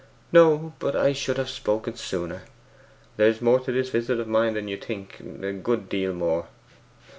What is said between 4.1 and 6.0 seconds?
of mine than you think a good